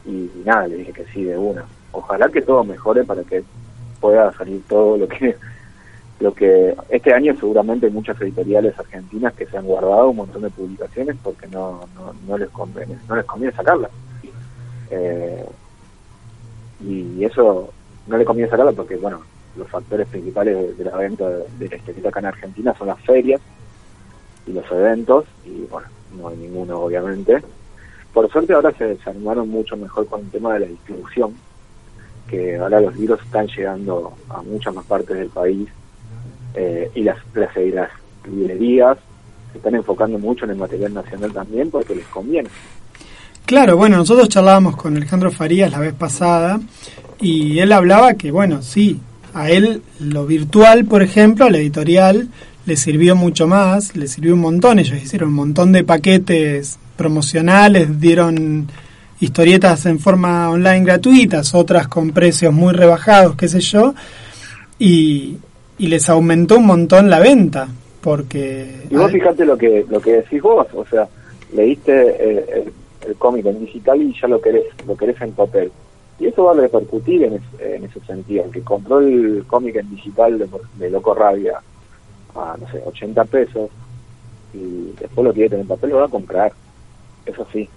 [0.06, 1.64] y nada, le dije que sí, de una.
[1.92, 3.42] Ojalá que todo mejore para que
[4.00, 5.36] pueda salir todo lo que
[6.20, 10.42] lo que este año seguramente hay muchas editoriales argentinas que se han guardado un montón
[10.42, 13.90] de publicaciones porque no, no, no les conviene no les conviene sacarlas
[14.90, 15.46] Eh,
[16.82, 17.72] y eso
[18.06, 19.20] no le conviene sacarla porque bueno
[19.56, 23.40] los factores principales de, la venta de, la historieta acá en Argentina son las ferias
[24.46, 27.42] y los eventos y bueno no hay ninguno obviamente
[28.12, 31.34] por suerte ahora se, se mucho mejor con el tema de la distribución
[32.28, 35.68] que ahora los libros están llegando a muchas más partes del país
[36.54, 37.90] eh, y las, las, las
[38.30, 38.98] librerías
[39.52, 42.48] se están enfocando mucho en el material nacional también porque les conviene.
[43.50, 46.60] Claro, bueno, nosotros charlábamos con Alejandro Farías la vez pasada
[47.20, 49.00] y él hablaba que, bueno, sí,
[49.34, 52.28] a él lo virtual, por ejemplo, a la editorial
[52.64, 58.00] le sirvió mucho más, le sirvió un montón, ellos hicieron un montón de paquetes promocionales,
[58.00, 58.68] dieron
[59.18, 63.96] historietas en forma online gratuitas, otras con precios muy rebajados, qué sé yo,
[64.78, 65.38] y,
[65.76, 67.66] y les aumentó un montón la venta,
[68.00, 68.84] porque...
[68.88, 71.08] Y vos fíjate lo que lo que decís vos, o sea,
[71.52, 72.72] leíste eh, el,
[73.06, 75.70] el cómic en digital y ya lo querés lo querés en papel.
[76.18, 78.44] Y eso va a repercutir en, es- en ese sentido.
[78.44, 81.60] El que compró el cómic en digital de, de Loco Rabia
[82.34, 83.70] a, no sé, 80 pesos
[84.52, 86.52] y después lo quiere tener en papel, lo va a comprar.
[87.24, 87.68] Eso sí.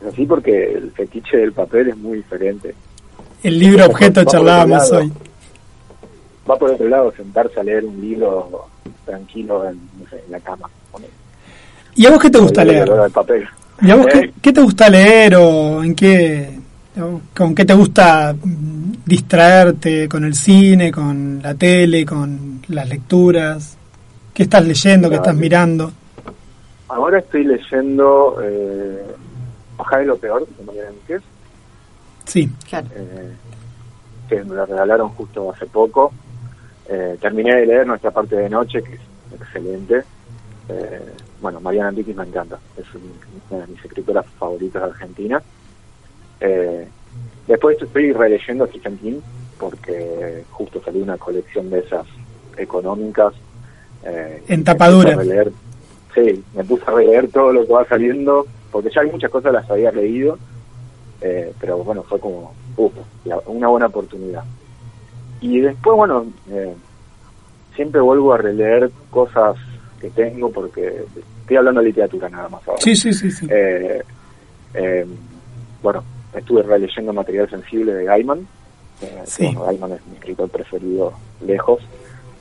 [0.00, 2.74] Es así porque el fetiche del papel es muy diferente.
[3.42, 5.12] el libro objeto Va charlábamos hoy.
[6.50, 8.66] Va por otro lado sentarse a leer un libro
[9.04, 10.68] tranquilo en, no sé, en la cama.
[11.94, 12.90] ¿Y a vos qué te gusta El leer?
[12.90, 13.46] al papel.
[13.82, 16.58] ¿Y a vos Eh, qué, qué te gusta leer o en qué.
[17.34, 18.34] ¿Con qué te gusta
[19.06, 20.08] distraerte?
[20.08, 23.76] ¿Con el cine, con la tele, con las lecturas?
[24.34, 25.92] ¿Qué estás leyendo, qué estás mirando?
[26.88, 29.02] Ahora estoy leyendo eh,
[29.76, 31.22] Bajar de lo peor de Mariana Enríquez,
[32.26, 32.86] Sí, Claro.
[32.94, 33.32] eh,
[34.28, 36.12] que me la regalaron justo hace poco.
[36.88, 39.00] Eh, terminé de leer Nuestra parte de noche, que es
[39.40, 40.02] excelente.
[40.72, 41.00] Eh,
[41.40, 43.18] bueno, Mariana Enríquez me encanta, es un-
[43.50, 45.42] una de mis escritoras favoritas de Argentina.
[46.40, 46.86] Eh,
[47.48, 49.20] después estoy releyendo Stephen King,
[49.58, 52.06] porque justo salió una colección de esas
[52.56, 53.34] económicas.
[54.02, 55.10] eh, En me tapadura.
[55.12, 55.52] a releer-
[56.14, 59.52] sí, me puse a releer todo lo que va saliendo, porque ya hay muchas cosas
[59.52, 60.38] las había leído,
[61.20, 62.92] eh, pero bueno, fue como uf,
[63.46, 64.42] una buena oportunidad.
[65.42, 66.74] Y después, bueno, eh,
[67.76, 69.56] siempre vuelvo a releer cosas
[70.00, 71.04] que tengo, porque
[71.42, 72.80] estoy hablando de literatura nada más ahora.
[72.80, 73.30] sí, sí, sí.
[73.30, 73.46] sí.
[73.50, 74.02] Eh,
[74.74, 75.06] eh,
[75.82, 76.02] bueno,
[76.34, 78.40] estuve releyendo material sensible de Gaiman.
[79.02, 79.44] Eh, Sí.
[79.46, 81.12] bueno, Gaiman es mi escritor preferido
[81.46, 81.80] lejos.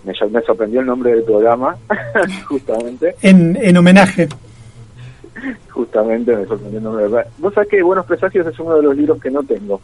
[0.05, 1.77] Me, me sorprendió el nombre del programa,
[2.47, 3.15] justamente.
[3.21, 4.27] En, en homenaje.
[5.69, 7.31] Justamente me sorprendió el nombre del programa.
[7.37, 9.79] Vos sabés que Buenos Presagios es uno de los libros que no tengo.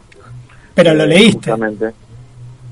[0.74, 1.50] Pero lo Eh, leíste.
[1.50, 1.92] Justamente.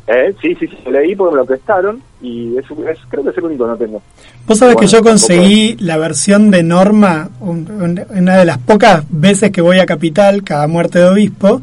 [0.07, 3.31] Eh, sí, sí, sí, lo leí porque me lo prestaron y es, es- creo que
[3.31, 4.03] es el único que no tengo.
[4.47, 8.59] Vos sabés que yo tampoco conseguí la versión de Norma, un- un- una de las
[8.59, 11.61] pocas veces que voy a Capital, cada muerte de obispo.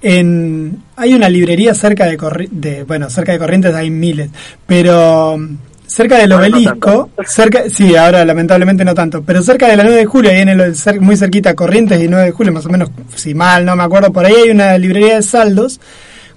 [0.00, 4.30] En, hay una librería cerca de, Corri- de bueno cerca de Corrientes hay miles
[4.64, 5.56] pero mm,
[5.88, 9.98] cerca del no obelisco cerca sí ahora lamentablemente no tanto pero cerca de la 9
[9.98, 12.92] de julio ahí en el muy cerquita Corrientes y 9 de julio más o menos
[13.16, 15.80] si mal no me acuerdo por ahí hay una librería de saldos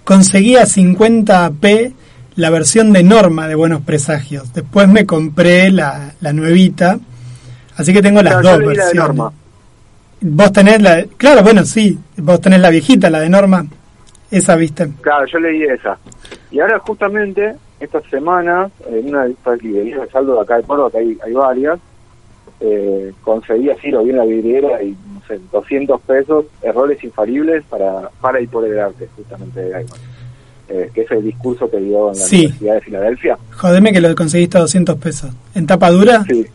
[0.04, 1.93] conseguí a 50p
[2.36, 4.54] la versión de Norma de Buenos Presagios.
[4.54, 7.00] Después me compré la, la nuevita,
[7.78, 8.96] así que tengo las Claro, yo dos la de versiones.
[8.96, 9.34] Norma.
[10.22, 13.65] Vos tenés la, claro, bueno, sí, vos tenés la viejita, la de Norma,
[14.30, 14.89] esa viste.
[15.02, 15.98] Claro, yo leí esa.
[16.52, 20.63] Y ahora justamente, esta semana, en una de estas librerías de saldo de acá de
[20.63, 21.80] Córdoba, que hay, hay varias,
[22.60, 27.63] eh, conseguí así, lo vi en la vidriera y, no sé, 200 pesos, errores infalibles
[27.65, 30.11] para, para y por el arte, justamente de Gaiman.
[30.74, 32.38] Eh, que es el discurso que dio en la Sí.
[32.46, 33.38] Universidad de Filadelfia.
[33.58, 35.30] Jodeme que lo conseguiste a 200 pesos.
[35.54, 36.24] ¿En tapa dura?
[36.30, 36.46] Sí,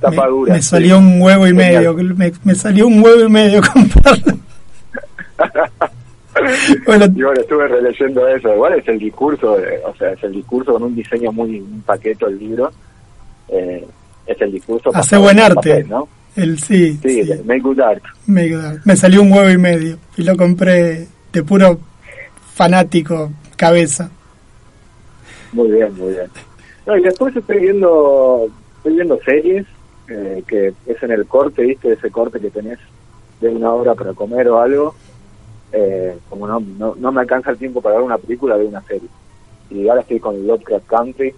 [0.00, 0.54] tapa me, dura.
[0.54, 0.68] me sí.
[0.70, 1.94] salió un huevo y Genial.
[1.94, 4.38] medio, me, me salió un huevo y medio comprarlo.
[6.86, 8.52] bueno, Y bueno, estuve releyendo eso.
[8.54, 11.82] Igual es el discurso, de- o sea, es el discurso con un diseño muy un
[11.82, 12.70] paqueto el libro.
[13.48, 13.84] Eh,
[14.26, 14.90] es el discurso.
[14.94, 15.54] hace buen en arte.
[15.54, 16.08] papel, ¿no?
[16.36, 17.32] El sí, Sí, sí.
[17.44, 18.02] make good art.
[18.26, 18.50] Me,
[18.84, 21.78] me salió un huevo y medio y lo compré de puro
[22.54, 24.10] fanático cabeza.
[25.52, 26.30] Muy bien, muy bien.
[26.86, 29.66] No, y después estoy viendo, estoy viendo series,
[30.08, 31.92] eh, que es en el corte, ¿viste?
[31.92, 32.78] Ese corte que tenés
[33.42, 34.94] de una hora para comer o algo.
[35.72, 38.80] Eh, como no, no, no me alcanza el tiempo para ver una película, de una
[38.82, 39.08] serie.
[39.68, 41.34] Y ahora estoy con Lovecraft Country,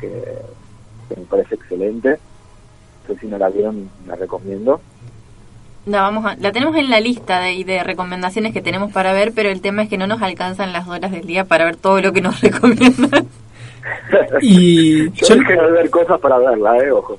[0.00, 0.10] que,
[1.16, 2.18] me parece excelente.
[3.02, 4.80] Entonces, si no la vieron, la recomiendo.
[5.86, 9.32] La, vamos a- la tenemos en la lista de, de recomendaciones que tenemos para ver,
[9.34, 12.00] pero el tema es que no nos alcanzan las horas del día para ver todo
[12.00, 13.26] lo que nos recomiendan.
[14.42, 17.16] Y Yo yo, de ver cosas para verla, eh, ojo.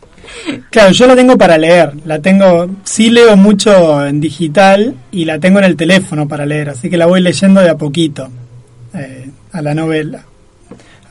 [0.70, 1.94] claro, yo la tengo para leer.
[2.06, 6.70] La tengo, sí leo mucho en digital y la tengo en el teléfono para leer,
[6.70, 8.28] así que la voy leyendo de a poquito
[8.94, 10.24] eh, a la novela.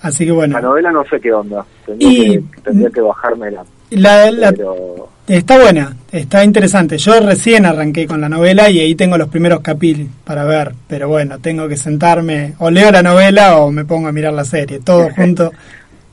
[0.02, 1.64] Así que bueno, La novela no sé qué onda.
[1.86, 3.64] Tendría, Y- que, tendría que bajármela.
[3.90, 6.98] La, la- Pero está buena, está interesante.
[6.98, 11.08] Yo recién arranqué con la novela y ahí tengo los primeros capítulos para ver, pero
[11.08, 14.80] bueno, tengo que sentarme, o leo la novela o me pongo a mirar la serie,
[14.80, 15.52] todo junto.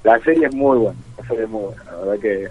[0.04, 2.48] La serie es muy buena, la serie es muy buena, la verdad que,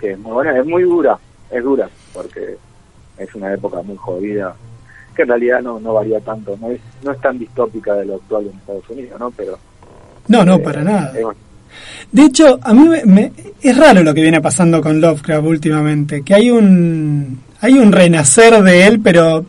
[0.00, 1.18] que es muy buena, es muy dura,
[1.50, 2.56] es dura, porque
[3.18, 4.54] es una época muy jodida,
[5.14, 8.14] que en realidad no, no varía tanto, no es, no es tan distópica de lo
[8.16, 9.30] actual en Estados Unidos, ¿no?
[9.30, 9.58] Pero
[10.28, 11.12] No, no, eh, para nada.
[11.16, 11.24] es.
[12.12, 13.32] De hecho, a mí me, me-
[13.62, 18.62] es raro lo que viene pasando con Lovecraft últimamente, que hay un hay un renacer
[18.62, 19.46] de él, pero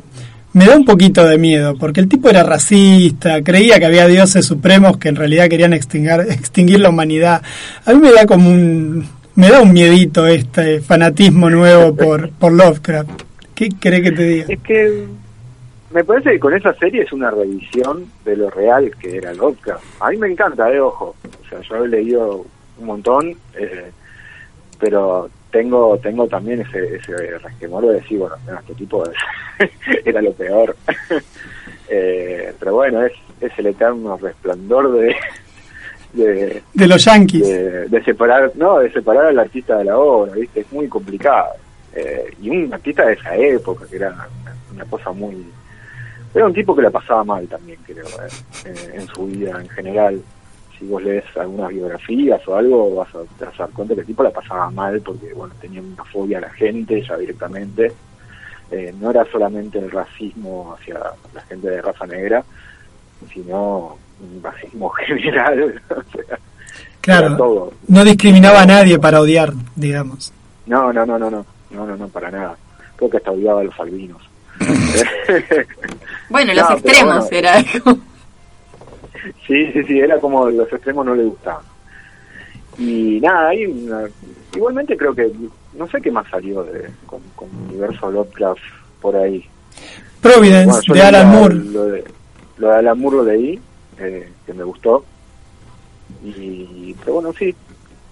[0.54, 4.46] me da un poquito de miedo, porque el tipo era racista, creía que había dioses
[4.46, 7.42] supremos que en realidad querían extinguir, extinguir la humanidad.
[7.86, 12.54] A mí me da como un me da un miedito este fanatismo nuevo por por
[12.54, 13.10] Lovecraft.
[13.54, 14.46] ¿Qué querés que te diga?
[14.50, 15.04] Es que
[15.96, 19.84] me parece que con esa serie es una revisión de lo real que era Lovecraft.
[20.02, 21.16] A mí me encanta, eh, ojo.
[21.44, 22.46] O sea, yo he leído
[22.78, 23.90] un montón, eh,
[24.80, 29.70] pero tengo tengo también ese, ese resquemor de decir, bueno, no, este tipo es-
[30.06, 30.76] era lo peor.
[31.88, 35.16] Eh, pero bueno, es, es el eterno resplandor de,
[36.14, 37.48] de, De los Yankees.
[37.48, 41.50] de, de separar no de separar al artista de la obra viste es muy complicado
[41.94, 44.16] Eh, y un artista de esa época que era
[44.74, 45.46] una cosa muy
[46.36, 48.06] Era un tipo que la pasaba mal también, creo,
[48.66, 50.22] eh, en su vida en general.
[50.78, 54.02] Si vos lees algunas biografías o algo, vas a, te vas a dar cuenta que
[54.02, 57.92] el tipo la pasaba mal porque, bueno, tenía una fobia a la gente ya directamente.
[58.70, 61.00] Eh, no era solamente el racismo hacia
[61.34, 62.44] la gente de raza negra,
[63.34, 65.82] sino un racismo general.
[65.90, 66.38] o sea,
[67.00, 67.74] Claro, todo.
[67.88, 70.34] no discriminaba a nadie para odiar, digamos.
[70.66, 72.58] No, no, no, no, no, no, no, no, para nada.
[72.96, 74.22] Creo que hasta odiaba a los albinos.
[76.30, 77.30] Bueno, los No, extremos bueno.
[77.32, 77.98] era algo.
[79.48, 81.64] Sí, sí, sí, era como los extremos no le gustaban.
[82.78, 84.08] Y nada, una-
[84.56, 85.32] igualmente creo que,
[85.74, 87.22] no sé qué más salió de, con,
[87.70, 88.62] universo Lovecraft
[89.02, 89.44] por ahí.
[90.22, 91.56] Providence, Bueno, de Alan la- Moore.
[91.56, 92.04] Lo de,
[92.58, 93.60] lo de Alan Moore lo leí,
[94.00, 95.04] eh, que me gustó.
[96.24, 97.56] Y, pero bueno, sí,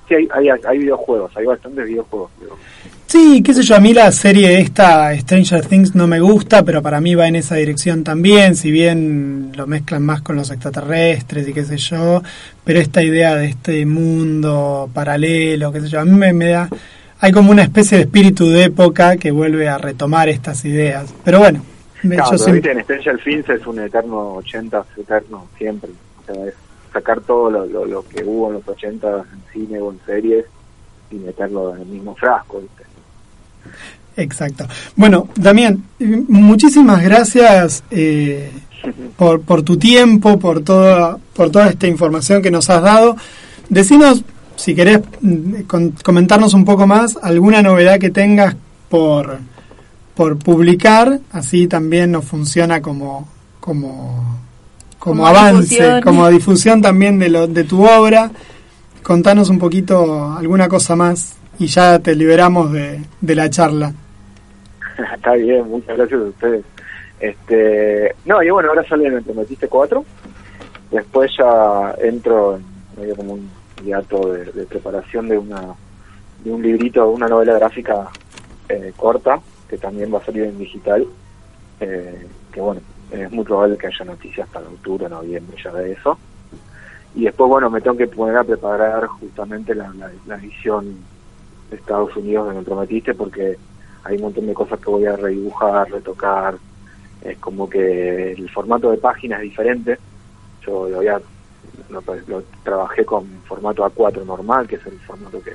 [0.07, 2.31] sí hay, hay, hay videojuegos, hay bastantes videojuegos.
[2.39, 2.57] pero-
[3.05, 6.81] Sí, qué sé yo, a mí la serie esta, Stranger Things, no me gusta, pero
[6.81, 11.47] para mí va en esa dirección también, si bien lo mezclan más con los extraterrestres
[11.47, 12.23] y qué sé yo,
[12.63, 16.67] pero esta idea de este mundo paralelo, qué sé yo, a mí me, me da...
[17.19, 21.13] Hay como una especie de espíritu de época que vuelve a retomar estas ideas.
[21.23, 21.63] Pero bueno,
[22.01, 25.89] me- Claro, yo pero siempre- en Stranger Things es un eterno 80, eterno siempre.
[26.21, 26.53] O sea, es
[26.93, 30.45] sacar todo lo, lo, lo que hubo en los 80 en cine o en series
[31.11, 32.83] y meterlo en el mismo frasco, ¿viste?
[34.15, 34.67] Exacto.
[34.95, 38.51] Bueno, Damián, muchísimas gracias eh,
[39.17, 43.15] por, por tu tiempo, por toda, por toda esta información que nos has dado.
[43.69, 44.23] Decinos,
[44.55, 45.61] si querés mm,
[46.03, 48.55] comentarnos un poco más, alguna novedad que tengas
[48.89, 49.39] por,
[50.15, 53.27] por publicar, así también nos funciona como,
[53.59, 54.39] como,
[55.03, 56.01] como, Como avance, difusión.
[56.01, 58.31] como difusión también de, lo, de tu obra.
[59.03, 63.91] Contanos un poquito alguna cosa más y ya te liberamos de, de la charla.
[65.15, 66.65] Está bien, muchas gracias a ustedes.
[67.19, 70.05] Este, no, y bueno, ahora sale Me Prometiste 4.
[70.91, 72.63] Después ya entro en
[73.01, 73.49] medio como un
[73.83, 75.75] hiato de, de preparación de una
[76.45, 78.07] de un librito, una novela gráfica
[78.69, 79.39] eh, corta,
[79.69, 81.05] que también va a salir en digital.
[81.79, 82.81] Eh, que bueno,
[83.11, 86.17] es muy probable que haya noticias para octubre, noviembre ya de eso.
[87.15, 90.95] Y después, bueno, me tengo que poner a preparar justamente la, la, la edición
[91.69, 93.57] de Estados Unidos de Me Prometiste, porque
[94.03, 96.55] hay un montón de cosas que voy a redibujar, retocar.
[97.21, 99.97] Es como que el formato de página es diferente.
[100.65, 100.89] Yo
[101.89, 105.53] lo, voy lo trabajé con formato A4 normal, que es el formato que,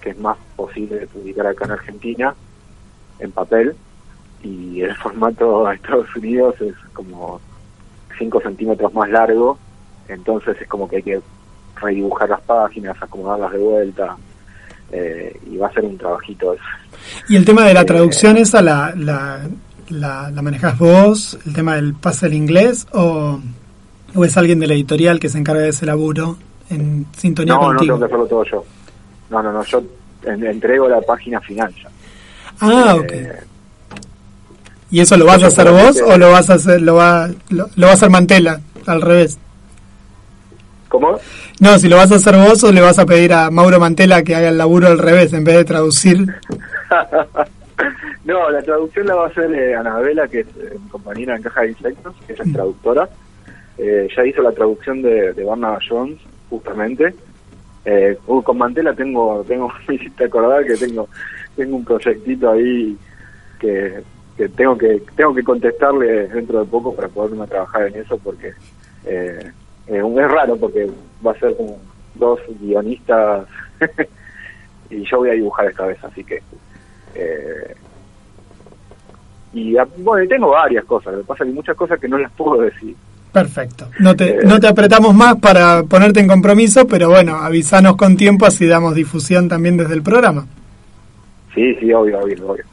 [0.00, 2.34] que es más posible de publicar acá en Argentina,
[3.18, 3.74] en papel.
[4.46, 7.40] Y el formato de Estados Unidos es como
[8.18, 9.58] 5 centímetros más largo.
[10.08, 11.20] Entonces es como que hay que
[11.80, 14.16] redibujar las páginas, acomodarlas de vuelta.
[14.92, 16.62] eh, y va a ser un trabajito eso.
[17.28, 19.40] Y el tema de la Eh, traducción esa, la, la,
[19.88, 23.40] la, la manejas vos, el tema del pase al inglés, o,
[24.14, 26.36] o es alguien de la editorial que se encarga de ese laburo
[26.70, 27.94] en sintonía No, no contigo?
[27.94, 28.64] tengo que hacerlo todo yo.
[29.28, 29.82] No, no, no, yo
[30.22, 31.88] en- entrego la página final ya.
[32.60, 33.46] ah, Eh, ok.
[34.96, 37.68] ¿Y eso lo vas a hacer vos o lo vas a hacer, lo va, lo,
[37.76, 39.38] lo va a hacer Mantela, al revés?
[40.88, 41.18] ¿Cómo?
[41.60, 44.22] No, si lo vas a hacer vos o le vas a pedir a Mauro Mantela
[44.22, 46.20] que haga el laburo al revés en vez de traducir.
[48.24, 51.60] no, la traducción la va a hacer eh, Anabela, que es eh, compañera en Caja
[51.60, 53.06] de Insectos, que es traductora.
[53.76, 57.14] Eh, ya hizo la traducción de, de Barnaba Jones, justamente.
[57.84, 61.06] Eh, uh, con Mantela tengo, tengo, me hiciste acordar que tengo,
[61.54, 62.96] tengo un proyectito ahí
[63.60, 64.02] que,
[64.36, 68.52] que tengo que tengo que contestarle dentro de poco para poderme trabajar en eso porque
[69.06, 69.50] eh,
[69.86, 70.90] es raro porque
[71.26, 71.78] va a ser como
[72.14, 73.46] dos guionistas
[74.90, 76.42] y yo voy a dibujar esta vez, así que
[77.14, 77.74] eh,
[79.52, 82.30] y bueno, tengo varias cosas, lo que pasa que hay muchas cosas que no las
[82.32, 82.94] puedo decir.
[83.32, 83.88] Perfecto.
[84.00, 84.38] No te, Eh.
[84.44, 88.94] no te apretamos más para ponerte en compromiso, pero bueno, avisanos con tiempo así damos
[88.94, 90.46] difusión también desde el programa.
[91.54, 92.64] Sí, sí, obvio, obvio, obvio.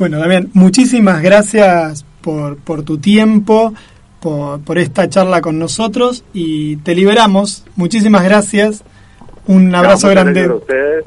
[0.00, 3.74] Bueno, Damián, muchísimas gracias por, por tu tiempo,
[4.18, 7.64] por, por esta charla con nosotros y te liberamos.
[7.76, 8.82] Muchísimas gracias.
[9.46, 10.40] Un abrazo No, grande.
[10.44, 11.04] para ustedes.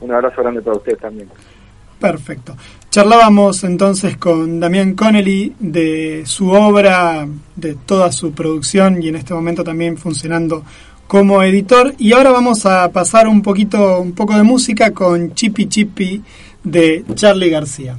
[0.00, 1.28] Un abrazo grande para ustedes también.
[2.00, 2.56] Perfecto.
[2.88, 9.34] Charlábamos entonces con Damián Connelly de su obra, de toda su producción y en este
[9.34, 10.64] momento también funcionando
[11.06, 11.92] como editor.
[11.98, 16.22] Y ahora vamos a pasar un poquito, un poco de música con Chippy Chippy
[16.62, 17.98] de Charlie García.